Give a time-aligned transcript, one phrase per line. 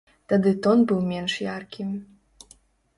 [0.31, 1.89] Тады тон быў менш яркі.